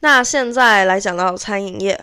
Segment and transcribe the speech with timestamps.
[0.00, 1.98] 那现在来讲到餐饮业，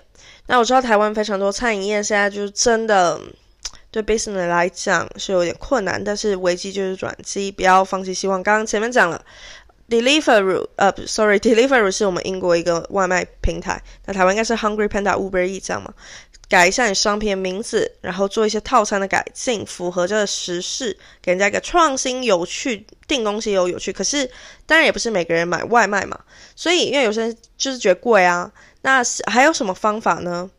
[0.47, 3.19] 那我知道台湾非常多餐饮业现在就是真的
[3.91, 8.41] 对 business 来讲是有点困难，但是危机就是转机，不要放弃希望。
[8.43, 9.23] 刚刚前面讲了。
[9.87, 15.93] Deliveroo，呃，sorry，Deliveroo 是我们英国一个外卖平台，那台湾应该是 Hungry Panda、Uber E 这样嘛？
[16.47, 23.91] 改一下你商品的名字，然后做一些套餐的改进，符合这个时事，给人家一个创新、有趣，订东西有有趣。
[23.91, 24.29] 可是
[24.65, 26.19] 当然也不是每个人买外卖嘛，
[26.55, 30.49] 所以因为有些人就是觉得贵啊，那还有什么方法呢？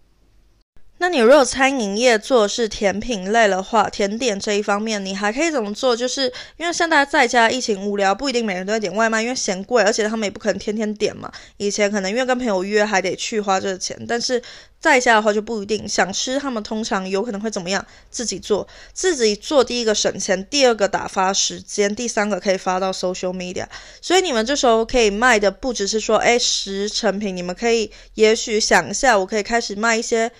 [0.98, 5.94] 那你如果餐饮业做的是甜品类的话，甜点这一方面你还可以怎么做？
[5.94, 11.30] 就是因为像大家在家疫情无聊，不一定每人都在点外卖，因为嫌贵，而且他们也不可能天天点嘛。
[11.58, 14.42] 以前可能因为跟朋友约还得去花这个钱，但是
[14.80, 15.86] 在家的话就不一定。
[15.86, 17.84] 想吃他们通常有可能会怎么样？
[18.10, 23.66] 自己做，自己做第一个省钱，第二个打发时间，第三个可以发到 social media。
[24.00, 30.32] 所以你们这时候可以卖的不只是说哎十成品，你们可以也许想一下，我可以开始卖一些。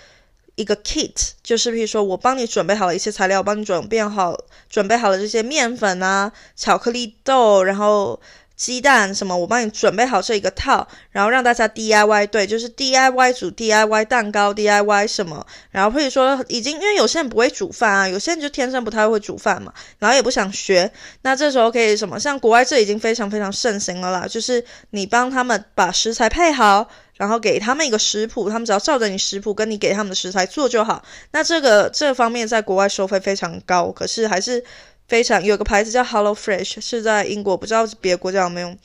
[0.57, 4.37] 一个 kit 就是，比如说我帮你准备好了一些材料，帮你准备好
[4.69, 8.19] 准备好了这些面粉啊、巧克力豆，然后
[8.57, 20.91] 鸡蛋什么，我帮你准备好这一个套，然后让大家 DIY，对，就是 DIY 煮 DIY 蛋糕，DIY 什么，然后或者说已经，因为有些人不会煮饭啊，有些人就天生不太会煮饭嘛，然后也不想学，
[21.23, 22.19] 那这时候可以什么？
[22.19, 26.89] 像国外这已经非常非常盛行了啦，就是你帮他们把食材配好。
[27.17, 31.03] 然后给他们一个食谱，他们只要照着你食谱跟你给他们的食材做就好。
[31.31, 34.63] 那这个这方面在国外收费非常高，可是还是
[35.09, 38.77] 非常有个牌子叫 Hello Fresh，是在英国，不知道别的国家有没有。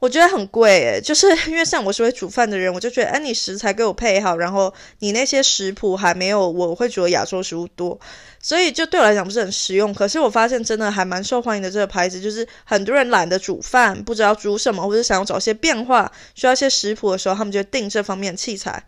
[0.00, 7.96] 我觉得很贵诶，就是 因为像我是会煮饭的人，我就觉得，哎，你食材给我配好，然后你那些食谱还没有我会煮的亚洲食物多，
[8.40, 9.94] 所以就对我来讲不是很实用。
[9.94, 18.82] 可是我发现真的还蛮受欢迎的这个牌子，就是很多人懒得煮饭，不知道煮什么，或者想要找一些变化，需要一些食谱的时候，他们就订这方面的器材。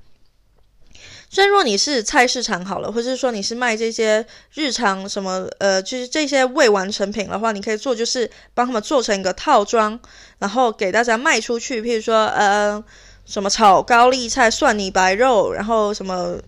[1.35, 9.99] 虽然说你是菜市场好了，或者是说你是卖这些日常什么呃，就是这些未完成品的话，你可以做就是帮他们做成一个套装，
[10.39, 11.83] 然后给大家卖出去。
[11.83, 12.81] 譬如说呃，
[13.27, 16.39] 什么炒高丽菜、蒜泥白肉，然后什么。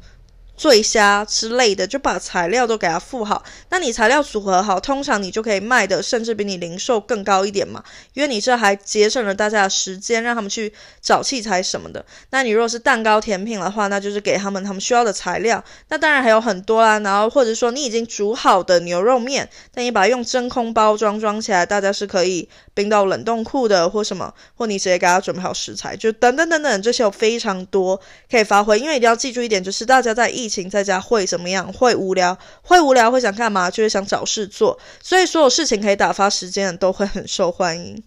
[0.56, 3.42] 醉虾之类的，就把材料都给它付好。
[3.68, 7.84] 那你材料组合好，通常你就可以卖的，甚至比你零售更高一点嘛。
[8.14, 10.72] 因为你这还节省了大家的时间，让他们去
[11.02, 12.04] 找器材什么的。
[12.30, 15.62] 那你如果是蛋糕甜品的话，那就是给他们他们需要的材料。
[15.88, 16.98] 那当然还有很多啦。
[17.00, 28.00] 然后或者说你已经煮好的牛肉面，但你把它用真空包装装起来，大家是可以冰到冷冻库的，或什么，或你直接给他准备好食材，就等等等等，这些有非常多
[28.30, 28.78] 可以发挥。
[28.78, 31.72] 因为一定要记住一点，就是大家在一疫情在家会怎么样？
[31.72, 33.68] 会无聊，会无聊，会想干嘛？
[33.68, 34.78] 就是想找事做。
[35.02, 38.00] 所以所有事情可以打发时间都会很受欢迎。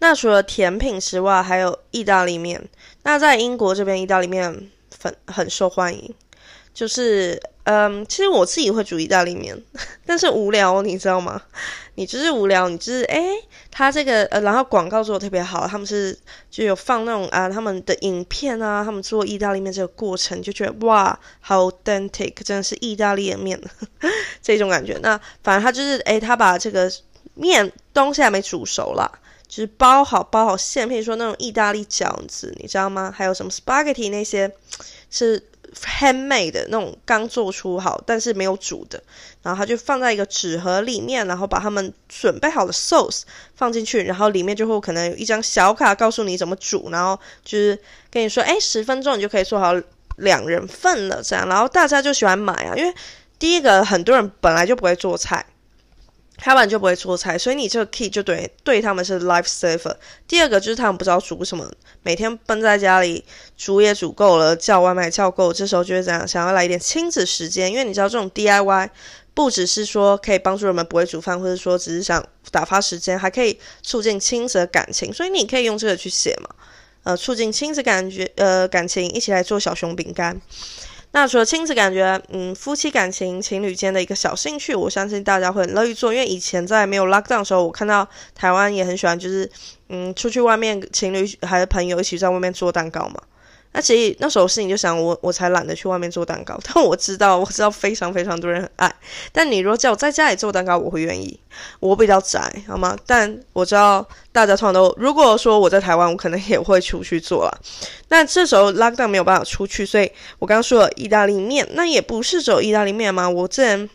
[0.00, 2.68] 那除了甜品之外，还有意大利面。
[3.04, 4.70] 那在英国这边，意大利面
[5.02, 6.14] 很很受欢迎。
[6.74, 9.58] 就是，嗯，其实我自己会煮意大利面，
[10.04, 11.40] 但是无聊，你知道吗？
[11.94, 13.24] 你就是无聊，你就是哎，
[13.70, 16.18] 他这个呃，然后广告做的特别好，他们是
[16.50, 23.58] 就有放那种啊，他们的影片啊，他们做意大利面这个过程，就觉得哇，好 authentic，真的是意大利的面
[24.42, 24.98] 这种感觉。
[25.00, 26.92] 那反正他就是哎，他把这个
[27.32, 29.10] 面东西还没煮熟啦，
[29.48, 33.10] 就是包好包好馅，譬如说那种意大利饺子，你知道吗？
[33.16, 34.52] 还有什么 spaghetti 那些
[35.08, 35.42] 是。
[35.74, 39.02] Handmade 的那种刚做出好，但是没有煮的，
[39.42, 43.22] 然后他就放在一个纸盒里面，然后把他们准备好的 sauce
[43.54, 47.78] 放进去，然后里面就会可能有一张小卡告诉你怎么煮，然后就是
[48.10, 49.74] 跟你说，哎，十分钟你就可以做好
[50.16, 52.94] 两人份了，这样，然后大家就喜欢买啊，因为
[53.38, 55.44] 第一个很多人本来就不会做菜。
[56.36, 59.94] 他们就不会做菜，所以你这个 key 就对对他们是 life saver。
[60.26, 61.70] 第二个就是他们不知道煮什么，
[62.02, 63.24] 每天奔在家里
[63.56, 67.70] 煮也煮够了，叫外卖叫够，这时候就会这样想要来一点亲子时间。
[67.70, 68.90] 因为你知道这种 DIY
[69.32, 75.12] 不只是说可以帮助人们不会煮饭，或者说只是想打发时间，还可以促进亲子的感情。
[75.12, 76.48] 所以你可以用这个去写嘛，
[77.04, 80.40] 呃，促进亲子感觉呃感情，一起来做小熊饼干。
[81.16, 86.12] 那除了亲子感觉，嗯，夫妻感情、情侣间的一个小兴趣，我相信大家会很乐意做。
[86.12, 89.48] 因为以前在没有 lockdown 的时候，我看到台湾也很喜欢，就是
[89.90, 93.22] 嗯，出去外面情侣还是朋友一起在外面做蛋糕嘛。
[93.76, 96.56] 那其实那时候心里就想，我我才懒得去外面做蛋糕。
[96.62, 98.94] 但我知道，我知道非常非常多人很爱。
[99.32, 101.38] 但你如果叫我在家里做蛋糕，我会愿意。
[101.80, 102.96] 我比较宅，好吗？
[103.04, 107.60] 但我知道大家通常都，如果说我在台湾，我可能也会出去做了。
[108.08, 113.28] 那这时候 lockdown 没有办法出去，所以我刚刚说了意大利面，那也不是只有意大利面吗？
[113.28, 113.90] 我之前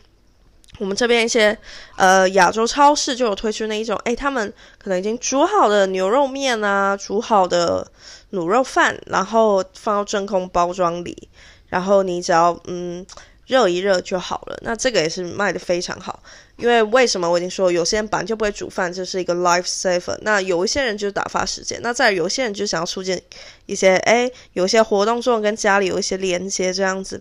[0.80, 1.56] 我们这边一些
[1.96, 7.86] 呃亚洲超市就有推出那一种，哎，他们可能已经煮好的牛肉面啊，煮好的
[8.32, 11.28] 卤肉饭，然后放到真空包装里，
[11.68, 13.04] 然后你只要嗯
[13.50, 14.56] 热一热就好了。
[14.62, 16.22] 那这个也是卖的非常好。
[16.56, 20.16] 因为为什么我已经说，有些人本来就不会煮饭，这是一个 life saver。
[20.20, 23.20] 那有一些人就是打发时间，那再有些人就想要促进
[23.64, 27.20] 一些，哎，有些活动中跟家里有一些连接这样子。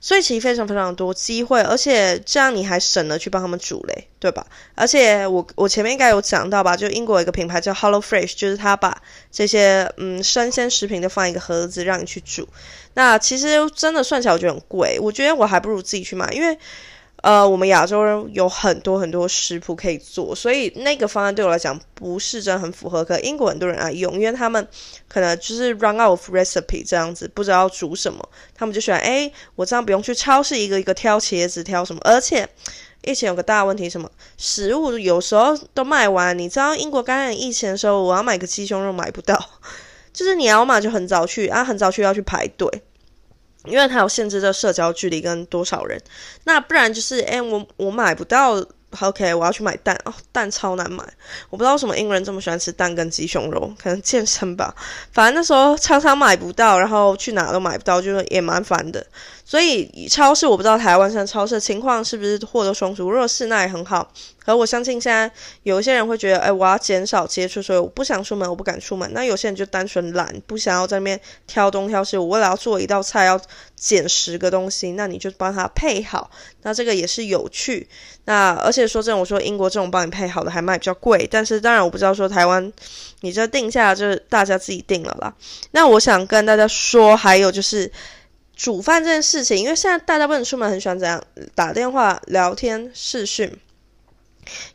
[0.00, 4.46] 所以其实非常非常多机会，而且这样你还省了去帮他们煮嘞，对吧？
[4.74, 12.48] 而且我我前面应该有讲到吧，就英国有一个品牌叫 Hello Fresh，就是他把这些嗯生鲜食品都放一个盒子让你去煮。
[13.00, 16.58] 那其实真的算起来我觉得很贵，我觉得我还不如自己去买，因为。
[17.22, 23.04] 呃，我们亚洲人有很多很多食谱可以做，所以那个方案对我来讲不是真的很符合。
[23.04, 24.66] 可英国很多人爱用，因为他们
[25.06, 32.00] 可能就是 run out of recipe 这样子，不知道煮什么，他们就喜欢哎，我这样不用去超市一个一个挑茄子挑什么。
[32.04, 32.48] 而且
[33.02, 36.38] 疫情有个大问题，什么食物有时候都卖完。
[36.38, 39.38] 你知道英国刚刚疫情的时候，我要买个鸡胸肉买不到，
[40.14, 42.66] 就是你要嘛就很早去啊，很早去要去排队。
[43.64, 46.00] 因为它有限制这社交距离跟多少人，
[46.44, 48.64] 那不然就是，哎，我我买不到
[49.00, 49.94] ，OK，我要去买蛋。
[50.04, 51.04] 哦，蛋超难买，
[51.50, 54.74] 我不知道为什么英国人这么喜欢吃蛋跟鸡胸肉，可能健身吧，
[55.12, 59.06] 反正那时候常常买不到，然后去哪都买不到，就是也蛮烦的。
[59.50, 64.08] 所以超市我不知道台湾现在超市情况是不是货都充足，如果是那也很好。
[64.38, 65.28] 可我相信现在
[65.64, 69.10] 有一些人会觉得，哎，我要减少接触，所以我不想出门，我不敢出门。
[69.12, 72.16] 那有些人就单纯懒，不想要在那边挑东挑西。
[72.16, 73.40] 我为了要做一道菜，要
[73.74, 76.30] 捡十个东西，那你就帮他配好。
[76.62, 77.88] 那这个也是有趣。
[78.26, 82.72] 那而且说真的，我说英国这种帮你配好的还卖比较贵，但是当然我不知道说台湾
[83.22, 85.34] 你这定价就是大家自己定了啦。
[85.72, 87.90] 那我想跟大家说，还有就是。
[88.60, 91.18] 煮饭这件事情，因为现在大家不能出门，很喜欢怎样
[91.54, 93.50] 打电话聊天视讯。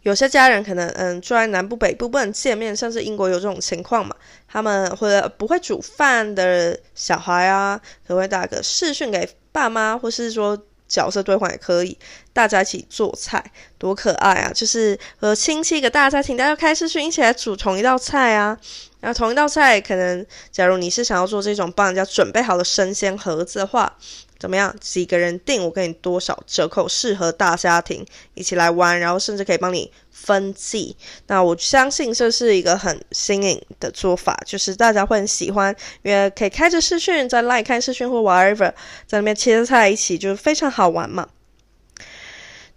[0.02, 4.16] 有些家人可能嗯住在南部北部不能见面，像是英国有这种情况嘛，
[4.48, 11.96] 他们或者不会煮饭的小孩啊，可会打个视讯给爸妈，或是说角色兑换也可以，
[12.34, 14.52] 大家一起做菜，多可爱啊！
[14.52, 18.58] 就是和亲戚一个大家庭，大家开视讯一起来煮同一道菜啊。
[19.06, 23.96] 那同一道菜，可能假如你是想要做这种帮人家准备好的生鲜盒子的话，
[24.40, 24.76] 怎么样？
[24.82, 28.04] 几个人订，我给你多少折扣，适合大家庭
[28.34, 30.98] 一起来玩，然后甚至可以帮你分季。
[31.28, 38.74] 那我相信这是一个很新颖的做法，就是大家会很喜欢，因为可以开着视讯，在 Line 看视讯或 whatever，
[39.06, 41.30] 在那边切菜一起，就是非常好玩嘛。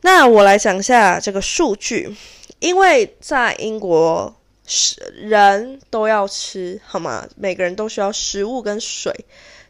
[0.03, 2.15] 那我来讲一下这个数据，
[2.59, 4.35] 因为在英国。
[4.69, 7.27] 是人都要吃，好吗？
[7.37, 9.13] 每个人都需要食物跟水，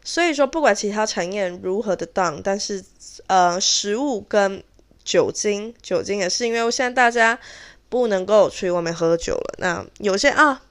[0.03, 2.83] 所以说不管其他产业如何的当，但是
[3.27, 4.61] 呃，食物跟
[5.05, 7.39] 酒精，酒精也是因为现在大家
[7.87, 9.55] 不能够出去外面喝酒了。
[9.59, 10.61] 那有些啊，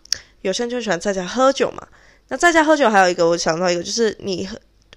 [0.43, 1.89] 有些人就喜欢在家喝酒嘛。
[2.29, 4.47] 那在家喝酒还有一个，我想到一个，就是你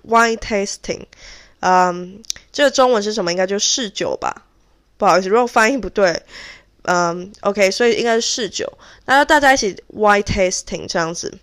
[0.05, 1.03] wine tasting，
[1.61, 3.31] 嗯，这个中文是什么？
[3.31, 4.45] 应该就试酒吧。
[4.97, 6.21] 不好意思，如果翻译不对。
[6.83, 8.71] 嗯，OK，所以应该是试酒，
[9.05, 11.37] 那大家一起 wine tasting 这样子，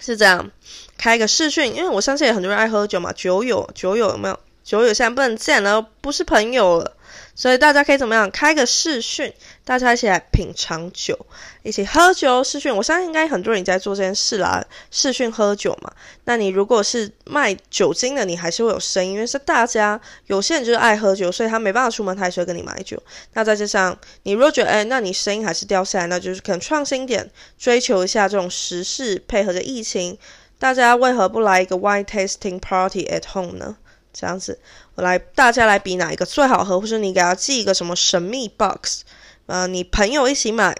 [0.00, 0.50] 是这样，
[0.96, 4.38] 开一个试训，因为我相信很多人爱喝酒嘛，酒友，酒友有没有？
[4.62, 6.96] 酒友现在不能见了，不是朋友了。
[7.40, 8.30] 所以大家可以怎么样？
[8.30, 9.32] 开个视讯，
[9.64, 11.18] 大家一起来品尝酒，
[11.62, 12.76] 一起喝酒视讯。
[12.76, 15.90] 我相信应该很多人在做这件事啦，视讯喝酒嘛。
[16.24, 23.02] 那你如果是卖酒精的，你还是会有声音，因为是大家有些人就是爱喝酒，所以他没办法出门，他也是会跟你买酒。
[23.32, 30.18] 那再加上你如果觉得，哎，那你声音还是掉下来，那就是可能创新点，追求一下这种时事，配合着疫情，
[30.58, 33.78] 大家为何不来一个 wine tasting party at home 呢？
[34.12, 34.58] 这样子，
[34.94, 39.02] 我来大家来比哪一个最好喝，或是你给他寄一个什么神秘 box，
[39.46, 40.76] 呃，你朋友一起买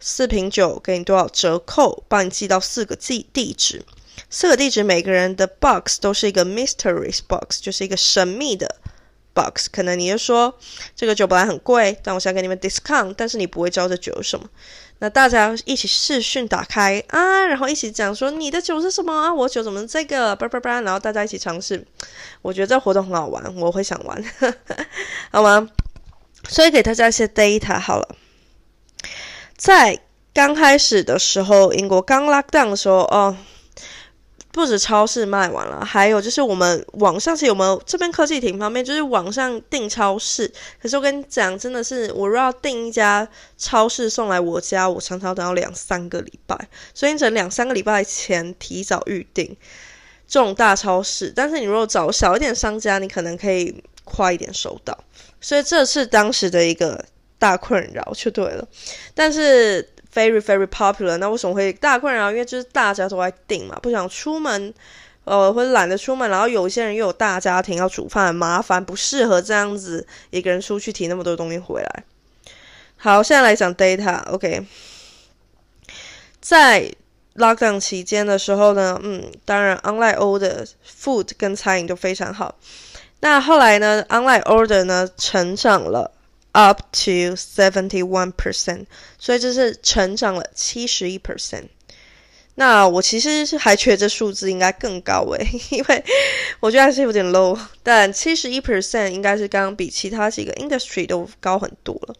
[0.00, 2.04] 四瓶酒，给你多少折扣？
[2.08, 3.84] 帮你寄到四个寄地址，
[4.30, 8.76] 四个地址每个人的 box 都是一个 mystery box，就是一个神秘的
[9.34, 9.68] box。
[9.70, 10.56] 可能你就说
[10.96, 14.48] 这个酒本来很贵，但我想给你们 discount，但是你不会知道这酒是什么。
[15.00, 19.32] 那大家一起视讯打开啊，然后一起讲说你的酒是什么啊？
[19.32, 21.84] 我酒怎么这个叭叭叭，然后大家一起尝试。
[22.42, 24.22] 我觉得这活动很好玩，我会想玩，
[25.32, 25.68] 好吗？
[26.48, 28.08] 所以给大家一些 data 好了，
[29.56, 29.98] 在
[30.32, 33.36] 刚开始的时候，英国刚 lock down 的时候，哦。
[34.52, 40.50] 不止超市卖完了，还有就是我们网上是有没有这边科技挺方便，就是网上订超市。
[40.80, 43.26] 可是我跟你讲，真的是我若要订一家
[43.56, 46.56] 超市送来我家，我常常等要两三个礼拜，
[46.92, 49.56] 所以你整两三个礼拜前提早预定
[50.26, 51.32] 这种大超市。
[51.34, 53.82] 但是你如果找小一点商家，你可能可以。
[54.02, 54.98] 快一点收到，
[55.40, 57.04] 所以这是当时的一个
[57.38, 58.66] 大困扰就对了。
[59.14, 62.30] 但是 very very popular，那为什么会大困扰？
[62.30, 64.72] 因为就是大家都在订嘛，不想出门，
[65.24, 72.04] 呃，或者懒得出门，然后有些人又有大家庭要煮饭，麻烦，不适合这样子一个人出去提那么多东西回来。
[72.96, 74.66] 好，现在来讲 data，OK，
[76.40, 76.92] 在
[77.36, 82.56] lockdown 期间的时候呢，嗯，当然 online order food 跟餐饮都非常好。
[83.20, 86.10] 那后来呢，online order 呢成长了
[86.52, 88.86] up to seventy one percent，
[89.18, 91.68] 所以这是成长了七十一 percent。
[92.56, 96.04] 那我其实是还觉得数字应该更高诶， 因为
[96.58, 97.58] 我觉得还是有点 low。
[97.82, 102.14] 但七十一 percent 应该是刚刚比其他几个 industry 都高很多了。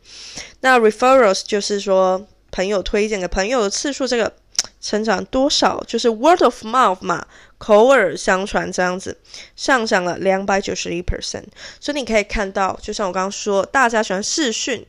[0.61, 4.33] 那 referrals 就是说朋友推荐给朋友的次数，这个
[4.81, 5.83] 成长多少？
[5.87, 7.27] 就是 word of mouth 嘛，
[7.59, 9.17] 口耳相传这样子，
[9.57, 11.45] 上涨了两百九十一 percent。
[11.79, 14.87] 所以你可以看到，就像我刚刚说，大家喜欢视讯。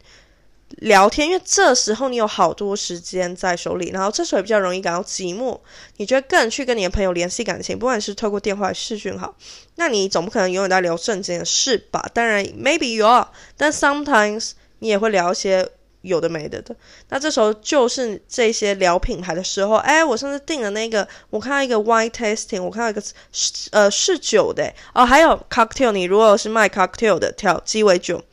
[0.78, 5.60] 聊天，因为这时候你有好多时间在手里，然后这时候也比较容易感到寂寞，
[5.98, 9.36] 你觉得更去跟你的朋友联系感情，不管是透过电话、视讯好，
[9.76, 12.10] 那你总不可能永远在聊正经的事吧？
[12.14, 15.70] 当然，maybe you are，但 sometimes 你也会聊一些
[16.02, 16.76] 有的没的的。
[17.10, 23.02] 那这时候就是这些聊品牌的时候，哎，我上次订了那个，我看到一个 wine tasting，我看到一个
[23.72, 28.24] 呃试酒的，哦，还有 cocktail，你如果是卖 cocktail 的，调鸡尾酒。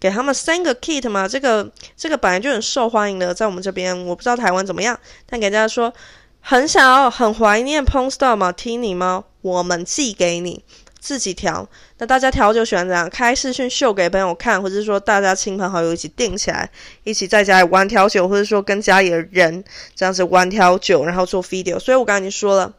[0.00, 5.94] 给他们三个 kit 嘛，这个这个本来就很受欢迎的，在我们这边我不知道台湾怎么样，但给大家说
[6.40, 9.22] 很想要很怀念 p o n s t a r Martini 吗？
[9.42, 10.64] 我们寄给你，
[11.02, 11.68] 自己调。
[11.98, 13.10] 那大家调酒喜欢怎样？
[13.10, 16.70] 开视讯秀给朋友看，或者说大家亲朋好友一起订起来，
[17.02, 19.64] 一起在家里玩调酒，或者说跟家里的人
[19.96, 21.78] 这样子玩调酒，然后做 video。
[21.78, 22.72] 所以我刚才已经说了。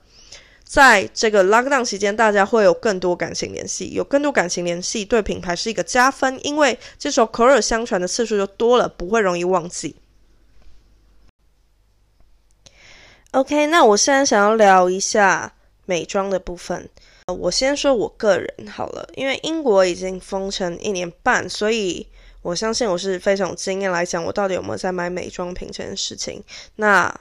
[0.66, 9.96] 在这个 lockdown 期间，大家会有更多感情联系，有更多感情联系，对品牌是一个加分，因为这时候口耳相传的次数就多了，不会容易忘记。
[13.32, 15.54] OK，那我现在想要聊一下
[15.86, 16.90] 美妆的部分。
[17.28, 22.06] 我先说我个人好了，因为英国已经封城一年半，所以
[22.42, 26.44] 我相信我是非常有经验来讲，我到底有没有在买美妆品这件事情。
[26.76, 27.14] 那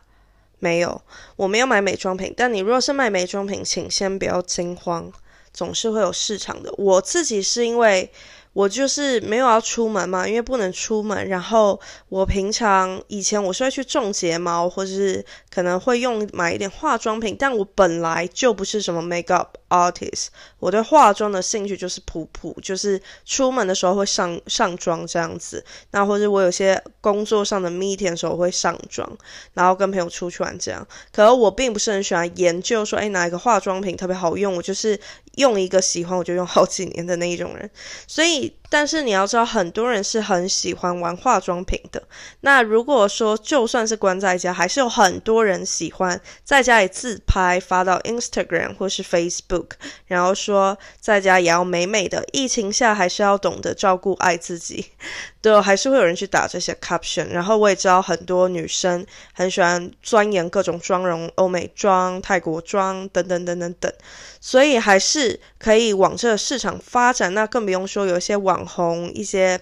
[0.59, 1.03] 没有，
[1.37, 2.33] 我没有买美妆品。
[2.37, 5.13] 但你如果是卖美妆品，请先不要惊慌，
[5.53, 6.73] 总是会有市场的。
[6.79, 8.11] 我自己是因为。
[8.53, 11.27] 我就是没有要出门嘛，因为不能出门。
[11.29, 17.35] 然后我平常以前我是会去种睫毛，或者是可能会用买一点化妆品。
[17.39, 20.27] 但我本来就不是什么 makeup artist，
[20.59, 25.65] 我对化妆的兴趣就是普普，就是出门的时候会上上妆这样子。
[25.93, 29.11] 那或者我有些工作上的 meeting 的时候会上妆，
[29.55, 30.87] 然后跟朋友出去玩这样。
[31.11, 35.01] 可我并不是很喜欢研究说，哎，哪一个化妆品特别好用，我就是。
[35.37, 37.71] 用一个喜欢我就用好几年的那一种人，
[38.07, 42.03] 所以，但是你要知道，很多人是很喜欢玩化妆品的。
[42.41, 49.73] 那如果说就算是关在家，还是有很多人喜欢在家里自拍发到 Instagram 或是 Facebook，
[50.07, 52.25] 然后说在家也要美美的。
[52.33, 54.87] 疫情下还是要懂得照顾爱自己，
[55.43, 57.29] 对，还是会有人去打这些 caption。
[57.29, 63.93] 然后我也知道很多女生很喜欢钻研各种妆容，欧美妆、泰国妆等等等等等。
[64.41, 69.61] 所以还是可以往这个市场发展，那更不用说有一些网红、一些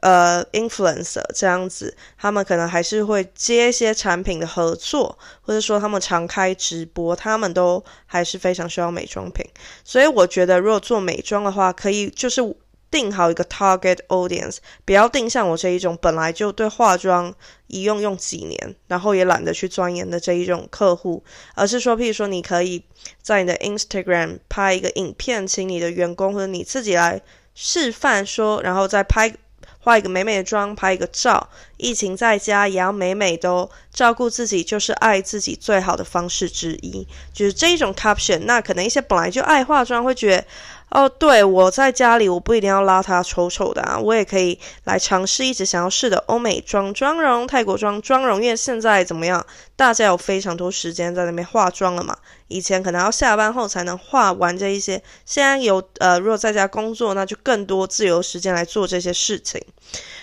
[0.00, 9.46] 呃 influencer 这样子，他们可能还是会接一些产品的合作，或者说他们常开直播，他们都还是非常需要美妆品。
[9.84, 12.42] 所以我觉得，如果做美妆的话，可以就是。
[12.90, 17.34] 定好一个 target audience，不要定像我这一种本来就对化妆
[17.66, 21.22] 一用用几年，然后也懒得去钻研的这一种客户，
[21.54, 22.82] 而是说，譬如说，你可以
[23.20, 27.20] 在你的 Instagram 拍一个影片，请你的员工或者你自己来
[27.54, 29.34] 示范说，然后再拍
[29.80, 31.50] 化一个美美的妆，拍一个照。
[31.76, 38.40] 疫情在家也要美美都照顾自己，就是爱自己最好的方式之一，就是这一种 caption。
[38.44, 40.44] 那可能一些本来就爱化妆会觉得。
[40.90, 48.42] 哦，对，我在家里我不一定要邋遢丑丑的啊，我也可以来尝试一直想要试的欧美妆妆容、泰国妆妆容。
[48.42, 49.44] 因为现在怎么样，
[49.76, 52.16] 大家有非常多时间在那边化妆了嘛。
[52.48, 59.62] 以前可能要下班后才能化完这一些，现在有呃，如果在家工作，那就更多自由时间来做这些事情。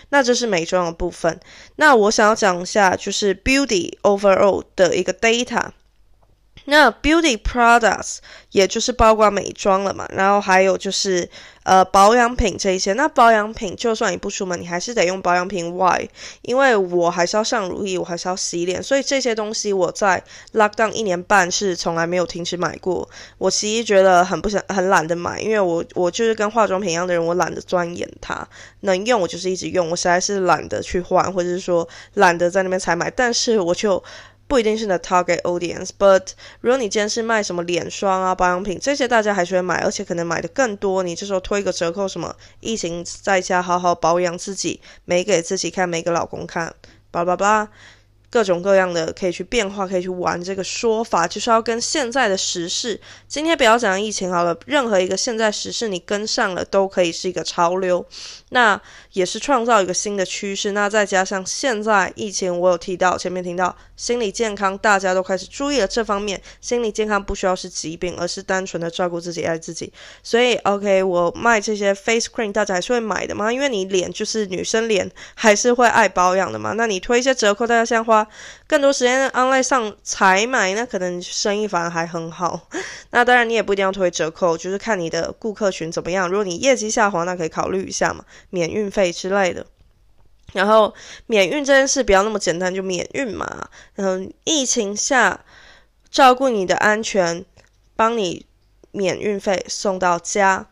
[0.10, 1.39] 那这是美妆的部分。
[1.75, 5.67] 那我想要讲一下，就是 beauty overall 的一个 data。
[6.65, 8.17] 那 beauty products
[8.51, 11.29] 也就是包括美妆了嘛，然后还有就是
[11.63, 12.93] 呃保养品这一些。
[12.93, 15.75] 那保养品就算你不出门，你还是得用保养品。
[15.75, 16.10] Why？
[16.41, 23.07] 因为我还是要上乳液，我还是要洗脸，所以这些东西我在 lockdown 一年半是从来没有停止买过。
[23.38, 28.48] 我其实觉得很不想、很懒得买，因为我我就是跟化妆品一样的人，我懒得钻研它，
[28.79, 33.12] 能用我就是一直用，我实在是懒得去换，或者是说懒得在那边采买。
[33.12, 34.03] 但是我就。
[34.47, 36.27] 不一定是你的 target audience，but
[36.61, 41.01] 如果你今天是卖什么脸霜啊、保养品这些，大家还是会买，而且可能买的更多。
[41.01, 46.73] 你这时候推一个折扣，什么疫情在家好好保养自己，没给自己看，没给老公看，
[47.11, 47.69] 巴拉巴拉。
[48.27, 52.99] 各种各样的可以去变化，可以去玩这个说法，就是要跟现在的时事。
[53.29, 58.05] 今天不要讲疫情好了，任何一个现在时事你跟上了，都可以是一个潮流。
[58.49, 58.81] 那
[59.15, 60.74] 也是创造一个新的趋势。
[60.74, 66.41] 那再加上现在疫情，我有提到前面听到心理健康，大家都开始注意了这方面。
[66.60, 69.91] 心理健康不需要是疾病，而是单纯的照顾自己、爱自己。
[70.22, 73.51] 所以，OK，我卖这些 face cream，大家还是会买的吗？
[73.51, 76.74] 因为你脸就是女生脸，还是会爱保养的嘛。
[76.74, 78.27] 那你推一些折扣，大家先花。
[78.67, 82.67] 更多时间 online 上采买，那可能生意反而还很好。
[83.12, 86.27] 那当然你也不一定要推折扣，就是看你的顾客群怎么样。
[86.27, 89.65] 如果你业绩下滑，那可以考虑一下嘛，免运费之类的。
[90.53, 90.93] 然后
[91.25, 93.69] 免运这件事不要那么简单，就免运嘛。
[93.95, 95.43] 嗯，疫情下
[96.09, 97.43] 照顾你的安全，
[97.95, 98.45] 帮你
[98.91, 100.67] 免运费送到家，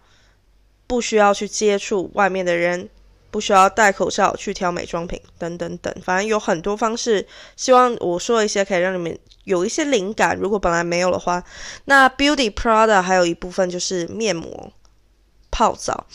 [0.87, 2.89] 不需要去接触外面的人。
[3.31, 7.27] 不需要戴口罩去挑美妆品，等等等，反正有很多方式。
[7.55, 10.37] 希望我说一些可以让你们有一些灵感。
[10.37, 11.43] 如果本来没有的话，
[11.85, 14.71] 那 Beauty Prada 还有一部分就是面膜、
[15.49, 16.05] 泡澡。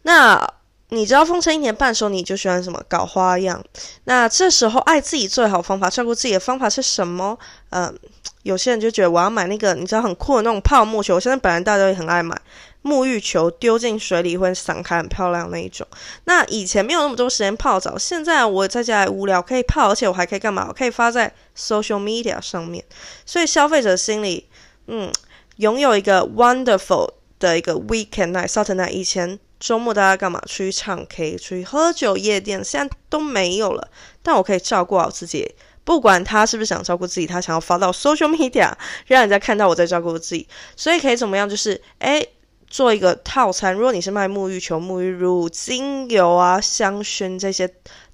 [0.00, 0.50] 那
[0.92, 3.64] 你知道封城一年半的时候，你就喜欢什么搞花样？
[4.04, 7.38] 那这时候爱自己最好方法，照顾自己的方法是什么？
[7.70, 7.98] 嗯，
[8.42, 11.18] 有些人就觉得我要买那个，你知道很酷的那种泡沫球。
[11.18, 12.38] 现在本来大家也很爱买。
[12.82, 15.86] 沐浴球丢进水里会散开，很漂亮那一种。
[16.24, 20.66] 那以前没有那么多时间泡澡，现在我在家无聊可以泡，而且我还可以干嘛？
[20.68, 22.84] 我可以发在 social media 上面。
[23.24, 24.48] 所以消费者心里，
[24.88, 25.10] 嗯，
[25.56, 27.08] 拥有一个 wonderful
[27.42, 28.90] 的一个 weekend night、Saturday night。
[28.90, 30.40] 以前周末大家干嘛？
[30.46, 33.88] 出去唱 K、出去喝酒、夜店，现在都没有了。
[34.22, 38.72] 但我可以照顾好自己，不管他是不是想照顾自己，他想要发到 social media，
[39.06, 40.46] 让人家看到我在照顾自己。
[40.76, 41.48] 所以可以怎么样？
[41.48, 42.28] 就是诶。
[42.72, 47.70] 做一个套餐，如果你是卖沐浴球、沐浴乳、精油啊、香薰这些，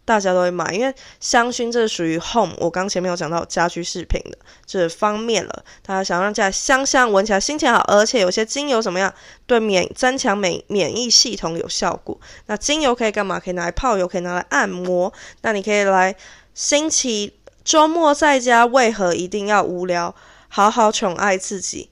[0.09, 5.64] 大家都会买，因为香薰这是属于 home，我刚前面有讲到家居饰品的这方面了。
[5.83, 9.12] 大家想让家香香，闻起来心情好，而且有些精油怎么样，
[9.47, 12.18] 对免增强免免疫系统有效果。
[12.47, 13.38] 那精油可以干嘛？
[13.38, 15.12] 可以拿来泡油，可以拿来按摩。
[15.42, 16.16] 那你可以来
[16.55, 20.14] 星期周末在家，为何一定要无聊？
[20.49, 21.90] 好好宠爱自己。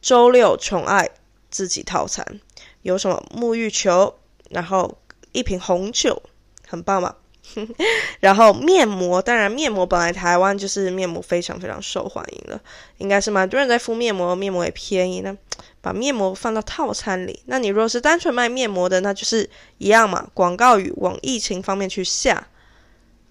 [0.00, 1.10] 周六宠爱。
[1.48, 2.40] 自己套餐
[2.82, 4.18] 有什么沐浴球，
[4.50, 4.98] 然后
[5.32, 6.20] 一瓶红酒，
[6.68, 7.14] 很棒嘛。
[8.20, 12.60] 然后面膜，当然面膜本来台湾就是面膜非常非常受欢迎的，
[12.98, 15.36] 应该是蛮多人在敷面膜，面膜也便宜呢。
[15.80, 20.28] 把面膜放到套餐里，那你如果是单纯卖面膜的，那就是一样嘛。
[20.34, 22.48] 广告语往疫情方面去下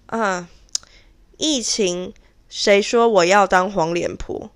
[0.06, 0.48] 啊，
[1.36, 2.14] 疫情
[2.48, 4.50] 谁说我要当黄脸婆？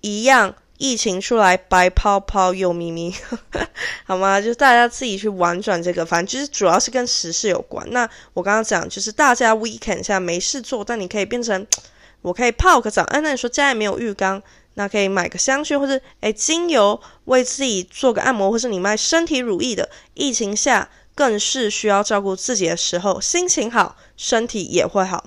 [0.00, 0.56] 一样。
[0.82, 3.14] 疫情出来，白泡泡又咪咪，
[4.04, 4.40] 好吗？
[4.40, 7.86] 就是大家自己去玩转这个，反正就是主要是跟时事有关。
[7.92, 11.64] 那我刚刚讲，就是大家 weekend 下没事做，但你可以变成，
[12.22, 13.04] 我可以泡个澡。
[13.04, 14.42] 哎，那你说家里没有浴缸，
[14.74, 19.88] 那可以买个香薰或者哎精油，为自己做个按摩，或是你卖身体乳液的。
[20.14, 25.26] 疫情下更是需要照顾自己的时候，心情好，身体也会好。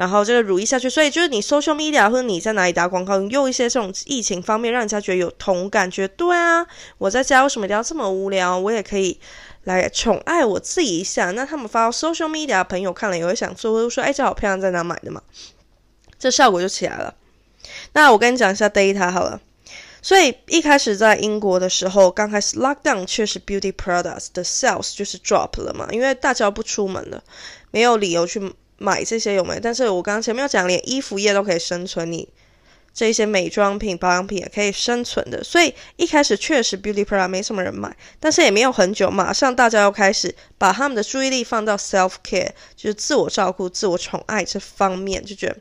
[0.00, 8.58] 然后这个如意下去，所以就是你 social media 或者你在哪里打广告，用一些这种疫情方面，让人家觉得有同感，觉得对啊，我在家为什么一定要这么无聊？
[8.58, 9.20] 我也可以
[9.64, 11.32] 来宠爱我自己一下。
[11.32, 15.20] 那他们发到 social media，朋友看了也会想做，会说：“哎，这好漂亮，在哪买的嘛？”
[16.18, 17.14] 这效果就起来了。
[17.92, 19.38] 那我跟你讲一下 data 好了。
[20.00, 27.22] 所以一开始在英国的时候，刚开始 lockdown，确实 beauty products 的 sales 就是 drop 了嘛，因为大家不出门了，
[27.70, 28.54] 没有理由去。
[28.82, 29.60] 买这些有没？
[29.60, 32.26] 但是我刚刚前面有讲，连衣服业都可以生存，你
[32.92, 35.42] 这些美妆品、保养品也可以生存的。
[35.44, 45.56] 所以一开始确实 beauty product 没什么人买，但是也没有很久，马上大家又开始把他们的注意力放到 self care，就是自我照顾、自我宠爱这方面，就觉得。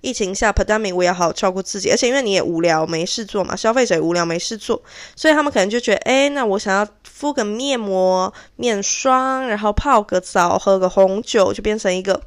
[0.00, 4.80] 疫情下，pandemic 我也好好照顾自己，而且因为你也无聊没事做嘛，消费者也无聊没事做，
[5.16, 12.22] 所以他们可能就觉得，哎，那我想要敷个面膜、面霜，然后泡个澡、喝个红酒，就变成一个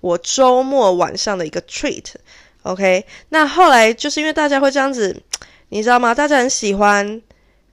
[0.00, 2.06] 我周末晚上的一个 treat。
[2.64, 5.22] OK，那后来就是因为大家会这样子，
[5.70, 6.14] 你知道吗？
[6.14, 7.22] 大家很喜欢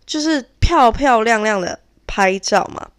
[0.05, 2.89] 就是漂漂亮亮的拍照嘛。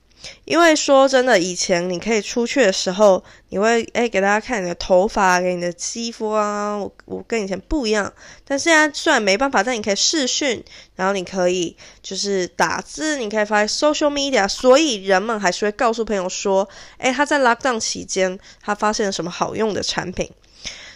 [0.45, 8.11] 因为说真的，以前你可以出去的时候，你会诶给大家看你的头发，给你的肌肤啊，我我跟以前不一样。
[8.47, 20.31] 但现在虽然没办法，但你可以视讯，然后你可以就是打字，你可以发 social media，所以人们还是会告诉朋友说，诶，他在 lockdown 期间他发现了什么好用的产品。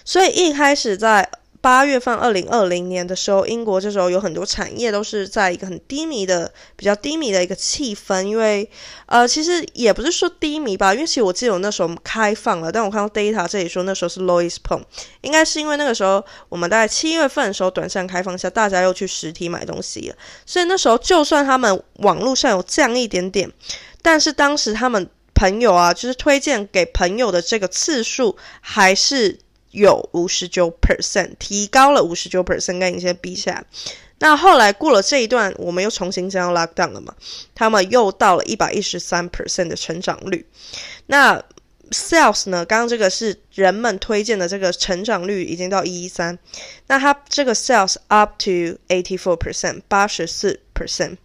[0.07, 1.29] 所以一开始在。
[1.59, 8.23] 八月份，二零二零年的时候，英国这时候有很多产业都是在一个很低迷的、比较低迷的一个气氛。
[8.23, 8.71] 因为，
[9.07, 14.85] 呃，其实也不是说低迷吧，因为其实我记得我那时候开放了，但我看到 data 这里说那时候是 lowest point，
[15.23, 20.15] 应该是因为那个时候我们大概七月份的时候短暂开放下，大家又去实体买东西了，
[20.45, 23.51] 所以那时候就算他们网络上有降一点点，
[24.03, 29.41] 但是当时他们朋友啊，就是推荐给朋友的这个次数还是。
[29.71, 33.65] 有五十九 percent 提高了五十九 percent，跟以前比起来，
[34.19, 37.15] 那后来过了这一段，我们又重新将要 lock down 了嘛？
[37.55, 40.47] 他们又到了一百一十三 percent 的成长率。
[41.07, 41.43] 那
[41.91, 42.65] sales 呢？
[42.65, 46.39] 刚刚这个是人们推荐的这个成长率已经到一一三，
[46.87, 51.17] 那它这个 sales up to eighty four percent 八十四 percent，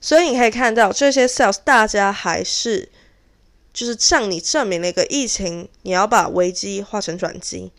[0.00, 2.88] 所以你可以看到这些 sales 大家还是。
[3.72, 7.70] 就是向你证明了一个疫情，你要把危机化成转机。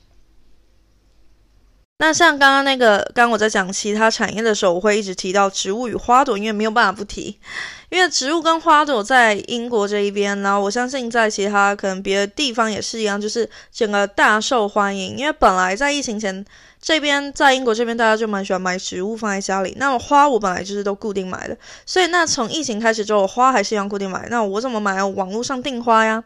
[2.02, 7.38] 那像刚刚那个，刚我在讲其他产业的时候，我会一直提到植物与花朵，因为没有办法不提。
[7.90, 15.16] 因为植物跟花朵在英国这一边，然后我相信在其他可能别的地方也是一样，就是整个大受欢迎。
[15.16, 16.44] 因为本来在疫情前
[16.82, 19.76] 这边在英国这边，大家就蛮喜欢买植物放在家里。
[19.78, 24.28] 那花我本来就是都固定买的，所以那从疫情开始之后，花还是一样固定买。
[24.32, 25.04] 那我怎么买？
[25.04, 26.24] 网络上订花呀。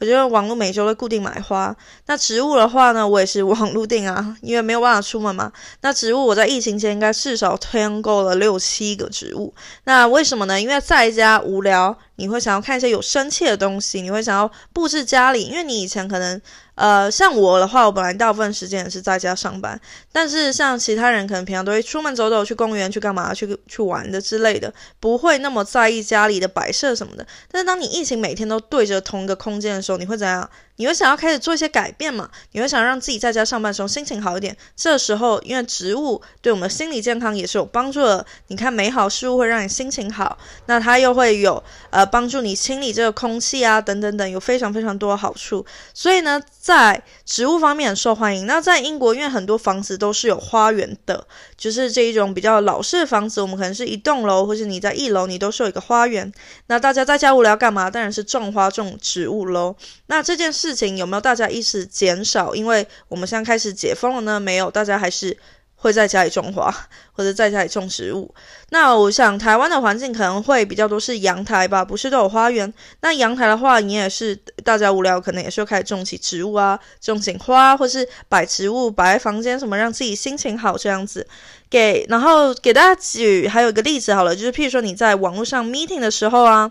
[0.00, 1.76] 我觉得网络每周都固定买花。
[2.06, 5.52] 那植物的话呢，我也是网络订啊， 因为没有办法出门嘛。
[5.82, 9.54] 那植物我在疫情前应该至少添购了六七个植物。
[9.84, 10.58] 那为什么呢？
[10.60, 16.40] 因为在家无聊，你会想要看一些有生气的东西，你会想要布置家里，因为你以前可能。
[16.76, 19.78] 呃，像我的话，我本来大部分时间也是在家上班，
[20.10, 27.26] 但是像其他人可能平常都会出门走走，去公园去干嘛，去去玩的之类的，不会那么在意家里的摆设什么的。
[27.50, 30.48] 但是当你疫情每天都对着同一个空间的时候，你会怎样？
[30.80, 32.26] 你会想要开始做一些改变嘛？
[32.52, 34.56] 你会想让自己在家上班的时候心情好一点。
[34.74, 38.24] 这时候，因为植物对我们心理健康也是有帮助的。
[38.46, 45.66] 你看，美好事物会让你心情好，那它又会有呃帮助你清理这个空气啊，等等等，有非常非常多的好处。
[45.92, 48.46] 所以呢，在植物方面很受欢迎。
[48.46, 51.26] 那在英国，因为很多房子都是有花园的，
[51.60, 56.32] 就是这一种比较老式的房子，我们可能是一栋楼，或是你在一楼，你都是有一个花园。
[56.66, 57.88] 那大家在家无聊干嘛？
[57.88, 59.76] 当然是种花种植物喽。
[60.06, 60.74] 那这件事。
[60.80, 62.54] 情有没有大家意识减少？
[62.54, 64.40] 因为我们现在开始解封了呢？
[64.40, 65.36] 没有，大家还是
[65.80, 66.70] 会在家里种花
[67.12, 68.32] 或者在家里种植物。
[68.68, 72.72] 那我想台湾的环境可能会比较多是阳台吧，不是都有花园？
[73.00, 81.26] 那阳台的话，你也是大家无聊，可能也是开始种起植物啊，种起花，或是摆植物摆在房间什么，让自己心情好这样子。
[81.70, 86.70] 给然后给大家举还有一个例子好了，就是譬如说你在网络上 meeting 的时候啊。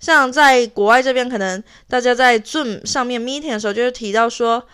[0.00, 4.64] 像在国外这边，可能大家在 Zoom 上面 meeting 的时候，就是提到说，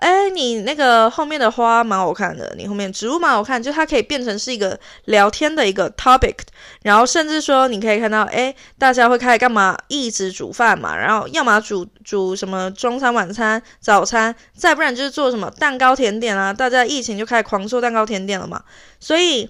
[0.00, 6.36] 哎，你那个后面的花蛮好看的，你后面植物蛮好看，就它可以变成是一个聊天的一个 topic，
[6.82, 9.76] 然后甚至说你可以看到，哎，大家会开始干嘛？
[9.88, 18.62] 一直煮饭嘛，然后要么煮煮什么中餐、晚餐、早餐，再不然就是做什么蛋糕、甜点啊，大家疫情就开始狂做蛋糕、甜点了嘛，
[18.98, 19.48] 所以。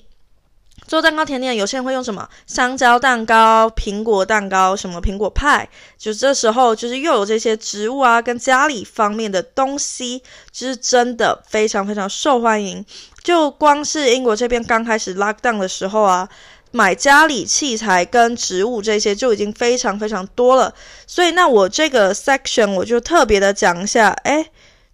[0.86, 12.84] 做蛋糕甜点，有些人会用什么香蕉蛋糕、苹果蛋糕、什么苹果派，就这时候就是又有这些植物啊，跟家里方面的东西，就是真的非常非常受欢迎。
[13.22, 16.28] 就光是英国这边刚开始 lock down 的时候啊，
[16.72, 20.74] 买家里器材跟植物这些就已经非常非常多了。
[21.06, 24.50] 所以那我这个 section 我就特别的讲一下，哎。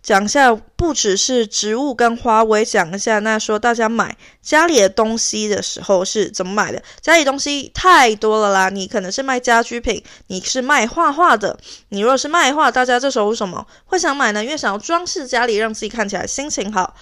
[0.07, 3.19] 讲一下，不只是植物跟花，我也讲一下。
[3.19, 6.81] 那说大家买家里的东西的时候是怎么买的？
[7.01, 11.59] 家里东西太多了啦，你可能是卖家居品，你是卖画画的。
[11.89, 14.45] 你如果是卖画，大家这时候为什么会想买呢？
[14.45, 16.95] 因为想要装饰家里，让自己看起来心情好。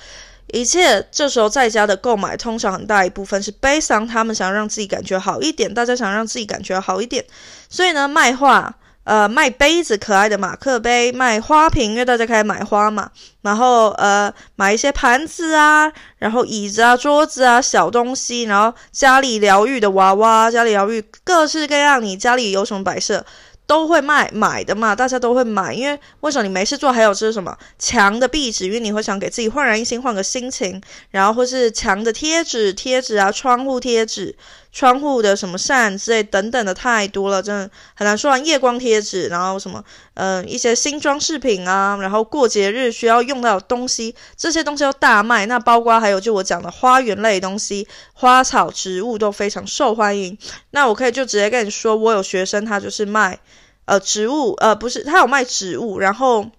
[0.47, 7.23] 一切这时候在家的购买，通常很大一部分是悲伤，他们想要让自己感觉好一点，大家想让自己感觉好一点，
[7.69, 8.75] 所以呢，卖画。
[9.05, 13.11] 呃，卖杯子，可爱的马克杯，卖花瓶，因为大家开始买花嘛。
[13.43, 23.25] 然后呃，买一些盘子啊，然后椅子啊、桌子啊、小东西，然后家里疗愈的娃娃，家里疗愈各式各样，你家里有什么摆设
[23.67, 26.93] 都会卖买的嘛，大家都会买，因为为什么你没事做？
[26.93, 34.37] 还有就是什么墙的壁纸，因为你会想给自己焕然一新，换个心情，然后或是墙的贴纸、贴纸啊，窗户贴纸、
[34.75, 38.45] 窗户的什么扇之类等等的太多了，真的很难说完。
[38.45, 39.83] 夜光贴纸，然后什么
[40.15, 45.47] 嗯一些新装饰品啊，然后过节日需要用到的东西，这些东西都大卖。
[45.47, 50.37] 那包括还有就我讲的花园类东西，花草植物都非常受欢迎。
[50.73, 53.39] 那我可以就直接跟你说，我有学生他就是卖。
[53.87, 56.51] 呃，植物，呃，不是，他有卖植物，然后，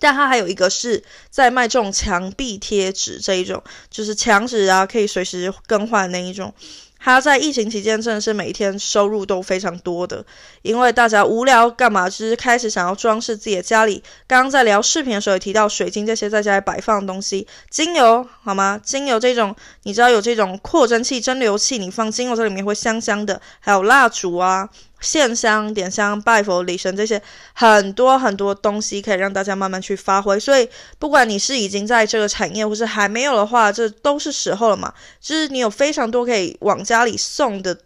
[0.00, 6.52] 但他还有一个是在卖这种墙壁贴纸这一种，就是墙纸啊，可以随时更换那一种。
[7.02, 10.22] 他在疫情期间真的是每天收入都非常多的，
[10.60, 14.02] 因为大家无聊干嘛，就是开始想要装饰自己的家里。
[14.26, 18.78] 刚刚在聊视频的时候也提到水晶这些在家里摆放的东西，精油好吗？
[18.84, 24.68] 精油这种，你知道有这种扩蒸器、蒸馏器，你放精油在里面会香香的，还有蜡烛啊。
[25.00, 27.20] 线香、点香、拜佛、礼神这些
[27.52, 30.38] 很多很多东西，可以让大家慢慢去发挥。
[30.38, 34.92] 所以，不管你是已经在这个产业，或是还没有的话，这都是时候了嘛。
[35.20, 37.76] 就是你有非常多可以往家里送的。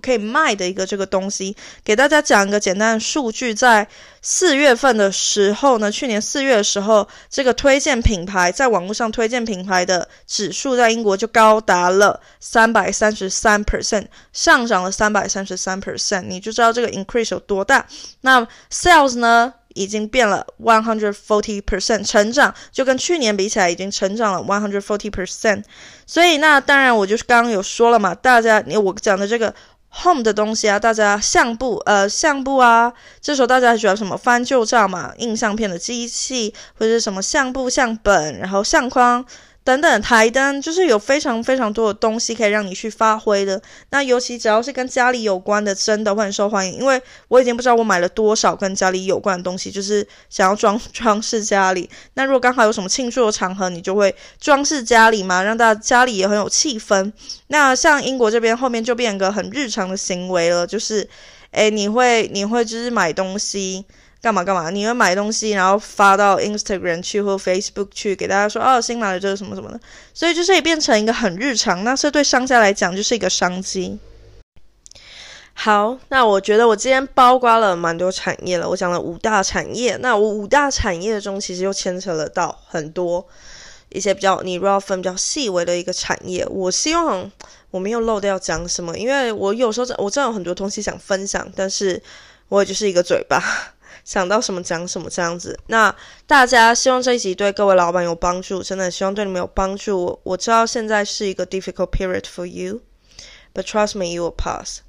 [0.00, 3.86] 可以卖的一个这个东西，给大家讲一个简单的数据，在
[4.22, 17.86] 四月份的时候呢，去年四月的时候，这个推荐品牌在网络上推荐品牌的指数在英国就高达了三百三十三 percent，上涨了三百三十三 percent，你就知道这个 increase 有多大。
[18.22, 25.64] 那 sales 呢，已经变了 one hundred forty percent，成长就跟去年比起来已经成长了 one hundred forty percent。
[26.06, 29.54] 所以那当然我就是刚刚有说了嘛，大家你我讲的这个。
[30.02, 39.24] Home 的东西啊，大家相簿呃相簿啊，这时候大家喜欢什么翻旧照嘛，印相片的机器或者是什么相簿相本，然后相框。
[39.64, 43.60] 等等，台灯就是有非常非常多的东西可以让你去发挥的。
[43.88, 46.78] 那尤其只要是跟家里有关的，真的会很受欢迎。
[46.78, 51.88] 因为我已经不知道我买了多少跟家里有关的东西，就是想要装 装饰家里。
[52.12, 57.10] 那如果刚好有什么庆祝的场合，你就会装饰家里嘛，让大家家里也很有气氛。
[57.46, 61.08] 那像英国这边后面就变个很日常的行为了，就是，
[61.52, 63.86] 诶，你会你会就是买东西。
[64.24, 64.70] 干嘛干嘛？
[64.70, 69.78] 你会买东西，然后发到 Instagram 去或 Facebook 去，给大家说哦，新买的这个什么什么的，
[70.14, 71.84] 所以就是也变成一个很日常。
[71.84, 73.98] 那这对商家来讲就是一个商机。
[75.52, 79.94] 好，那我觉得我今天包刮了蛮多产业了，我讲了五大产业。
[79.96, 83.26] 那我五大产业中，其实又牵扯了到很多
[83.90, 86.46] 一些比较你如果要分比较细微的一个产业。
[86.46, 87.30] 我希望
[87.70, 92.02] 我没有漏掉讲什么，因为我有时候我真的有很多东西想分享，但是
[92.48, 93.73] 我也就是一个嘴巴。
[94.04, 95.94] 想到什么讲什么这样子，那
[96.26, 100.20] 大家希望这一集对各位老板有帮助，真的希望对你们有帮助。
[100.22, 104.80] 我知道现在是一个 difficult period for you，but trust me, you will pass.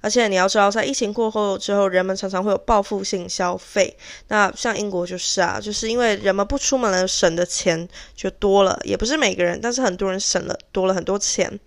[0.00, 3.96] 而且你要知道，在疫情过后之后，人们常常会有报复性消费。
[4.28, 8.78] 那像英国就是啊，就是因为人们不出门了，省的钱就多了。
[8.84, 11.58] 也不是每个人，但是很多人省了多了很多钱。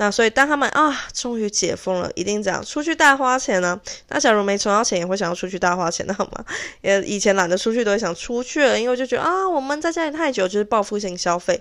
[0.00, 3.78] 那所以当他们啊，终于解封了，一定这样出去大花钱呢。
[4.08, 6.44] 那假如没存到钱，也会想要出去大花钱的好吗？
[6.82, 11.60] 也以前懒得出去，都会想出去了，因为就觉得啊，我们在家里太久，就是报复性消费。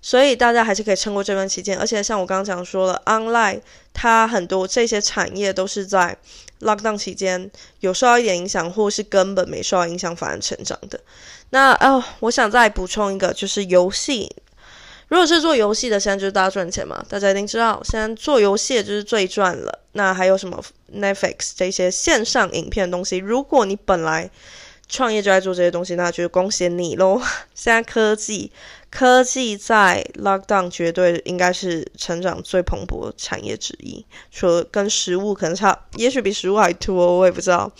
[0.00, 3.60] 所以大家还是可以撑过这段期间，而且像我刚刚讲说了，online
[3.92, 6.16] 它很多这些产业都是在
[6.60, 11.00] lockdown 期间有受到一点影响，或是根本没受到影响反而成长的。
[11.50, 14.30] 那哦，我想再补充一个，就是游戏。
[15.08, 19.78] 如果是做游戏的，现在就是大家赚钱嘛，大家一定知道，现在做游戏就是最赚了。
[19.92, 20.62] 那还有什么
[20.94, 23.16] Netflix 这些线上影片的东西？
[23.16, 24.30] 如果你本来
[24.88, 27.20] 创业就在做这些东西，那就是恭喜你喽！
[27.54, 28.52] 现在科技。
[28.90, 37.70] 科技在 lockdown 绝对应该是成长最蓬勃产业之一，除了跟食物可能差，也许比食物还多，我也不知道。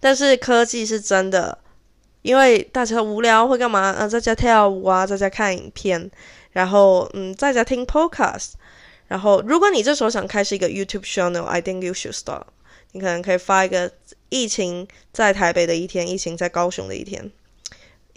[0.00, 1.58] 但是科技是真的，
[2.22, 3.94] 因为大家无聊会干嘛？
[3.98, 6.10] 呃，在家跳舞啊，在家看影片，
[6.52, 8.52] 然后嗯，在家听 podcast。
[9.08, 12.44] 然后，如果你这时候想开始一个 YouTube channel，I think you should start。
[12.92, 13.90] 你可能可以发一个
[14.28, 17.30] 疫情在台北的一天，疫情在高雄的一天。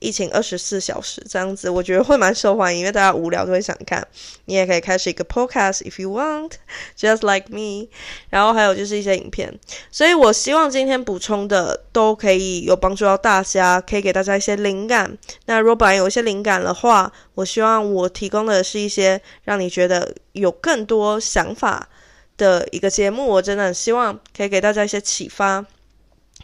[0.03, 4.05] 疫情二十四小时这样子，我觉得会蛮受欢迎，因为大家无聊都会想看。
[4.45, 7.87] 你也可以开始一个 podcast if you want，just like me。
[8.29, 9.57] 然后还有就是一些影片，
[9.89, 15.17] 所以我希望今天补充的都可以有帮助到大家，可以给大家一些灵感。
[15.45, 21.87] 那如果本来有一些灵感的话，我希望我提供的是一些让你觉得有更多想法
[22.35, 23.25] 的一个节目。
[23.25, 25.65] 我真的很希望可以给大家一些启发。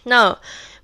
[0.03, 0.39] 那。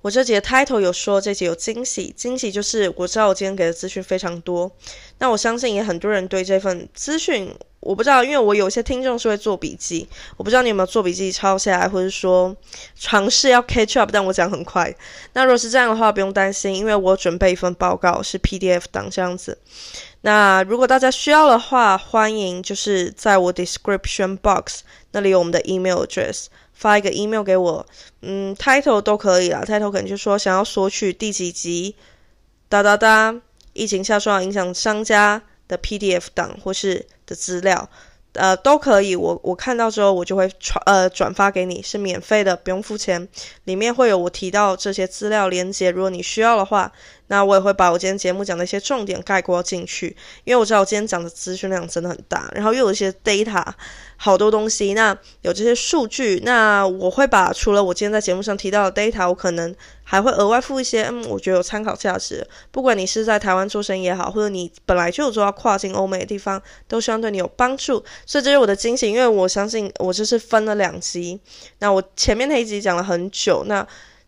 [0.06, 4.70] 我这节 title 有说这节有惊喜，惊喜就是我知道我今天给的资讯非常多，
[5.18, 12.54] 那我相信也很多人对这份资讯我不知道，因为我有些听众是会做笔记，我不知道你有没有做笔记抄下来，或者说
[12.94, 14.94] 尝试要 catch up，但我讲很快。
[15.32, 19.58] 那如果是这样的话，不用担心，因为我准备一份报告是 PDF 档这样子。
[20.20, 27.86] 那如果大家需要的话，欢迎就是在我 description box 那里有我们的 email address，发一个 email 给我，
[28.20, 31.96] 嗯，title 都可以啦，title 可能就说想要索取第几集，
[32.68, 33.34] 哒哒哒，
[33.72, 37.88] 疫情下受到影响商家的 PDF 档或是的资料。
[38.36, 43.28] 呃，都可以，我我看到之后，我就会传呃转发给你，是免费的，不用付钱。
[43.64, 46.92] 里面会有我提到这些资料连接，如果你需要的话，
[47.28, 53.64] 那我也会把我今天节目讲的一些重点概括进去，因为我知道我今天讲的资讯量真的很大，然后又有一些 data。
[54.18, 62.42] 好多东西，那有这些数据，那我会把除了我今天在节目上提到的 data，我可能还会额外附一些，嗯，我觉得有参考价值。
[62.70, 68.02] 不管你是在台湾做生意也好，或者你本来就有做到跨境欧美的地方，都希望对你有帮助。
[68.26, 71.40] 所以这是我的惊喜，因为我相信我就是分了两集。
[71.78, 73.86] 那我前面那一集讲了很久，那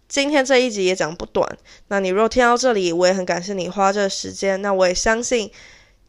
[0.08, 1.46] 今天这一集也讲不短。
[1.88, 4.62] 那你如果听到这里，我也很感谢你花这个时间。
[4.62, 5.50] 那我也相信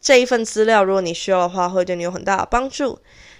[0.00, 2.98] 这一份资料，如果你需要的话，会对你有很大的帮助。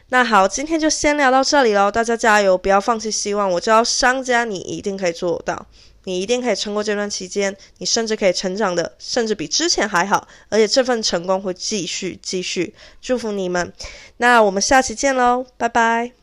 [0.08, 3.48] 那好，今天就先聊到这里喽，大家加油，不要放弃希望。
[3.48, 5.64] 我知道商家你一定可以做到，
[6.04, 12.74] 你一定可以撑过这段期间，你甚至可以成长的，甚至比之前还好，而且这份成功会继续继续。
[13.00, 13.72] 祝福你们，
[14.18, 16.19] 那我们下期见喽，拜拜。